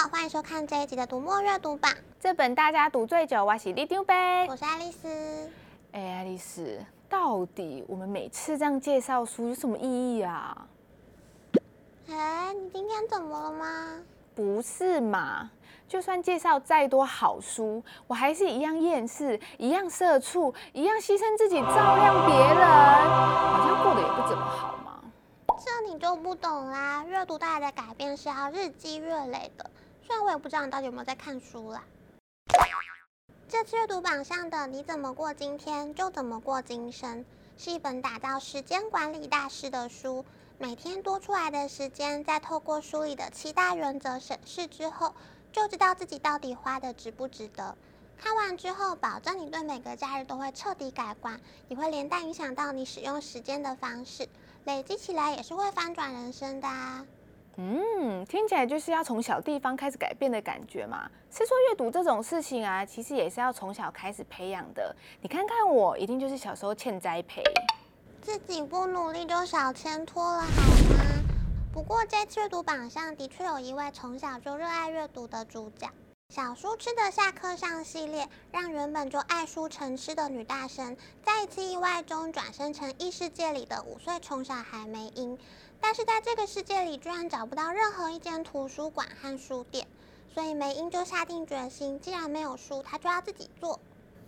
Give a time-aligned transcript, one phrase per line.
[0.00, 1.92] 好，欢迎收看这一集的读墨阅读榜。
[2.18, 5.06] 这本大家读最久，我是李丢呗，我是爱丽丝。
[5.92, 9.84] 哎，爱丽丝，到底我们每次这样介绍书有什么意
[10.16, 10.66] 义啊？
[12.08, 13.98] 哎，你今天怎么了吗？
[14.34, 15.50] 不是嘛？
[15.86, 25.02] 就算介绍再多好书，我还是一样厌世，一样社畜，一样牺牲自己照亮别人，好像过得也不怎么好嘛。
[25.62, 27.04] 这你就不懂啦！
[27.04, 29.70] 阅读带来的改变是要日积月累的。
[30.10, 31.84] 虽然我也不知道你到底有没有在看书啦。
[33.48, 37.20] 这次阅读榜上的《你怎么过今天，就怎么过今生》，
[37.56, 40.24] 是一本打造时间管理大师的书。
[40.58, 45.14] 每天多出来的时间，在透过书里的七大原则审视之后，
[45.52, 47.76] 就知道自己到底花的值不值得。
[48.18, 54.28] 看完之后，保证你对每个假日都会彻底改观，也会连带影响到你使用时间的方式。
[54.64, 57.06] 累积起来也是会翻转人生的啊。
[57.62, 61.06] 嗯，听起来就是要从小地方开始改变的感觉嘛。
[61.30, 64.96] 是说阅读这种事情啊，其实也是要从小开始培养的。
[65.20, 67.42] 你看看我，一定就是小时候欠栽培，
[68.22, 71.04] 自己不努力就少牵拖了，好吗？
[71.70, 75.86] 不过这次阅读榜上的确有一位从小就热爱阅读的主角。
[76.34, 85.36] 小书吃的下课上系列，让原本就爱书成痴的女大生，在一次意外中转生成异世界里的五岁穷小孩梅英。
[85.80, 89.86] 但是在这个世界里，居然找不到任何一间图书馆和书店，
[90.32, 93.80] 所以梅英就下定决心，既然没有书，她就要自己做。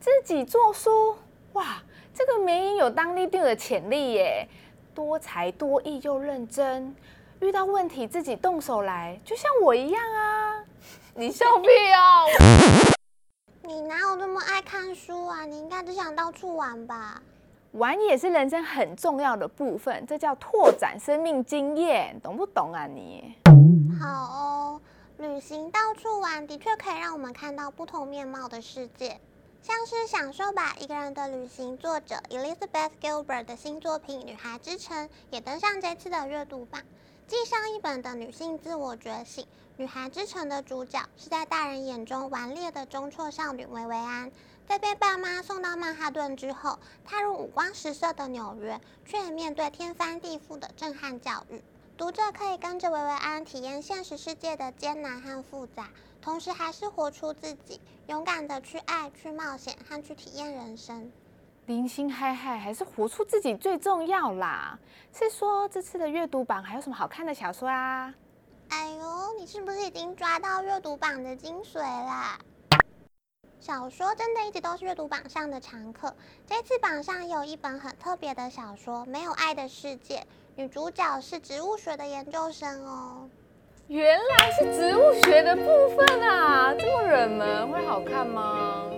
[0.00, 1.16] 自己做书，
[1.54, 1.82] 哇，
[2.14, 4.46] 这个梅英有当里长的潜力耶，
[4.94, 6.94] 多才多艺又认真，
[7.40, 10.64] 遇到问题自己动手来，就像我一样啊。
[11.14, 12.94] 你笑屁哦！
[13.62, 15.44] 你哪有那么爱看书啊？
[15.44, 17.20] 你应该只想到处玩吧？
[17.72, 23.34] 玩也是人生很重要的部分，这叫拓展生命经验，懂不懂啊你？
[24.00, 24.80] 好哦，
[25.18, 29.20] 旅行到处玩的确可以让我们看到不同面貌的世界，
[29.60, 31.76] 像是享受吧一个人的旅行。
[31.76, 36.80] 作者 Elizabeth Gilbert 的新作品《女孩之城》也登上这次的阅读榜。
[37.26, 39.44] 继上一本的女性自我觉醒，
[39.76, 44.32] 《女孩之城》的主角是在大人眼中顽劣的中辍少女薇薇安，
[44.68, 51.62] 在被爸妈送到曼哈顿之后，踏入五光十色的纽约，却也面对天翻地覆的震撼教育。
[51.96, 55.88] 读者可以跟着维维安体验现实世界的艰难和复杂，
[56.20, 61.10] 同时还是活出自己，勇敢的去爱、去冒险和去体验人生。
[61.64, 64.78] 零星嗨嗨，还是活出自己最重要啦。
[65.14, 68.14] 是说这次的阅读榜还有什么好看的小说啊？
[68.68, 72.38] 哎呦，你是不是已经抓到阅读榜的精髓啦？
[73.60, 76.14] 小说真的一直都是阅读榜上的常客。
[76.46, 80.18] 这次榜上有一本很特别的小说《没有爱的世界》，
[80.54, 83.28] 女主角是植物学的研究生哦。
[83.88, 85.62] 原来是植物学的部
[85.96, 88.88] 分啊，这么冷门，会好看吗？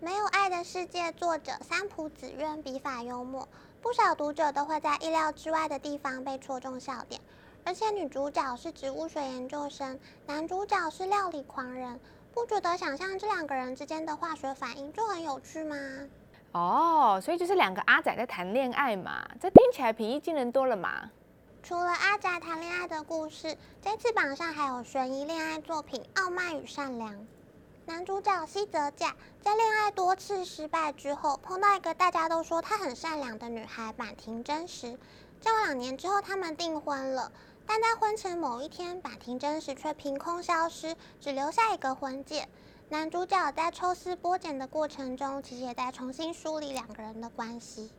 [0.00, 3.48] 没有爱的世界，作者三浦紫苑笔法幽默，
[3.80, 7.20] 不少读者都会在意料之外的地方被戳中笑点。
[7.64, 12.00] 而且女主角是植物学研究生，男主角是料理狂人，
[12.38, 15.76] 不觉得想象这两个人之间的化学反应就很有趣吗？
[16.52, 21.10] 哦，所以就是两个阿仔在谈恋爱嘛，这听起来平易近人多了嘛。
[21.64, 27.12] 除了阿仔谈恋爱的故事，这次榜上还有悬疑恋爱作品《傲慢与善良》。
[27.86, 34.96] 男主角西泽甲在恋爱多次失败之后，碰到一个大家都说他很善良的女孩满庭真实。
[35.40, 37.32] 交往两年之后，他们订婚了。
[37.70, 42.48] 但在婚前某一天，法庭真实却凭空消失，只留下一个婚戒。
[42.88, 47.92] 男主角在抽丝剥茧的过程中，其实也在重新梳理两个人的关系。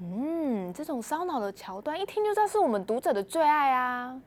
[0.00, 4.20] 嗯，这种烧脑的桥段，一听就知道是我们读者的最爱啊。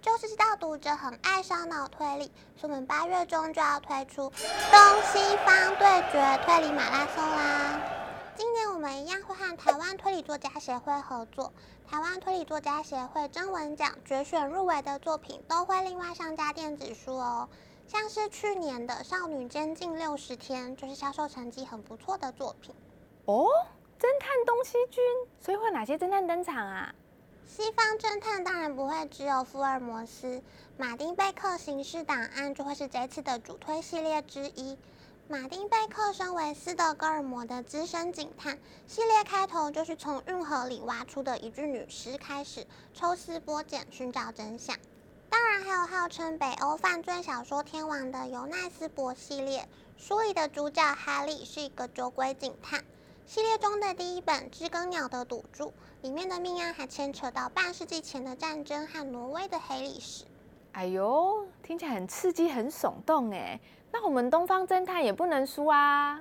[0.00, 2.24] 就是知道读者很爱烧脑推理，
[2.56, 7.80] 所以我们八月中就要推出东西方对决推理马拉松啦！
[8.34, 11.52] 今年我们一样会和台湾推理作家协会合作，
[11.84, 17.48] 台湾推理作家协会征文奖决选入围的作品都会另外上架电子书哦。
[17.88, 22.72] 像是去年的《少女监禁六十天》，就是销售成绩很不错的作品
[23.24, 23.48] 哦。
[23.98, 25.02] 侦探东西君，
[25.40, 26.94] 所以会哪些侦探登场啊？
[27.44, 30.40] 西方侦探当然不会只有福尔摩斯，
[30.76, 34.78] 马丁贝克刑事档案就会是这次的主推系列之一。
[35.28, 44.76] 马丁贝克身为斯德哥尔摩的资深警探，系列开头就是从运河里挖出的一具女尸开始，抽丝剥茧寻找真相。
[45.30, 49.66] 当然还有号称北欧犯罪小说天王的尤奈斯博系列，
[49.96, 52.84] 书里的主角哈利是一个酒鬼警探。
[53.24, 55.66] 系列中的第一本《知更鸟的赌注》
[56.02, 60.24] 里面的命案还牵扯到半世纪前的战争和挪威的黑历史。
[60.72, 63.60] 哎呦，听起来很刺激、很耸动哎。
[63.92, 66.18] 那我们东方侦探也不能输啊。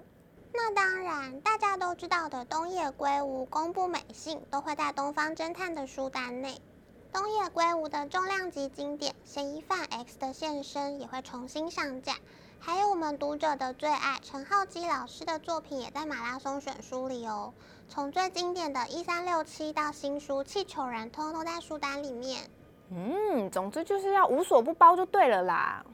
[0.53, 6.59] 那当然，大家都知道的东野圭吾公布美信都会在东方侦探的书单内。
[7.13, 12.15] 东野圭吾的重量级经典《嫌疑犯 X 的现身》也会重新上架。
[12.59, 17.53] 还有我们读者的最爱陈浩基老师的作品也在马拉松选书里哦。
[17.88, 22.42] 从最经典的一三六七到新书《气球人》，通通都在书单里面。
[22.94, 25.86] 嗯，总之就是要无所不包就对了啦。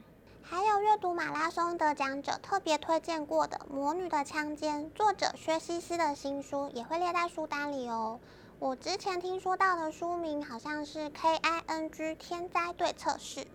[0.42, 8.18] 还有阅读马拉松得奖者特别推荐过的《魔女的枪尖》，作者薛西斯的新书也会列在书单里哦。
[8.58, 13.46] 我之前听说到的书名好像是 K I N G 天灾对策室。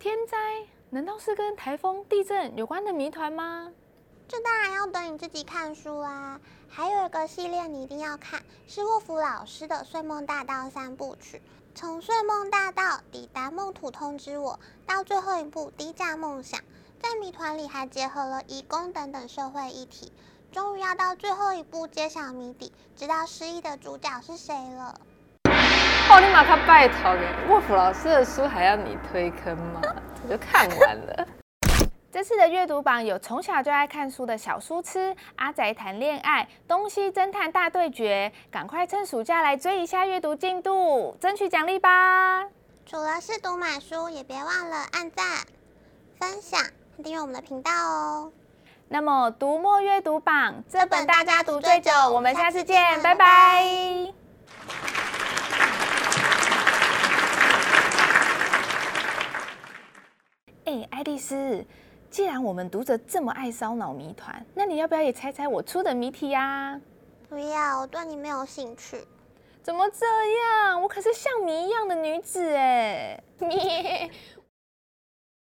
[0.00, 0.36] 天灾？
[0.90, 3.72] 难道是跟台风、地震有关的谜团吗？
[4.28, 6.38] 这当然要等你自己看书啊。
[6.68, 11.38] 还有一个系列你一定要看，是沃夫老师的《睡梦大道三部曲》，
[11.74, 16.60] 从《睡梦大道》抵达梦土通知我，到最后一部低价梦想，
[17.02, 20.12] 在谜团里还结合了移工等等社会议题，
[20.52, 25.00] 终于要到最后一部揭晓谜底，知道失忆的主角是谁了。
[26.10, 29.80] 哦，你马他拜托你，沃夫老师的书还要你推坑吗？
[30.22, 31.26] 我就看完了。
[32.18, 42.42] 这次的阅读榜有从小就爱看书的小书痴、阿宅谈恋爱、东西侦探大对决，赶快趁暑假来追一下阅读进度，争取奖励吧！
[42.84, 45.24] 除了是读买书，也别忘了按赞、
[46.18, 46.60] 分享、
[47.04, 48.32] 订阅我们的频道哦。
[48.88, 53.26] 那么，读墨阅读榜这本大家读最久，我们下次见，拜拜。
[60.64, 61.64] 哎，爱丽丝，
[62.10, 66.80] 既然我们读者这么爱烧脑谜团，那你要不要也猜猜我出的谜题呀？
[67.28, 69.04] 不要，我对你没有兴趣。
[69.62, 70.06] 怎么这
[70.66, 70.80] 样？
[70.80, 73.20] 我可是像谜一样的女子哎！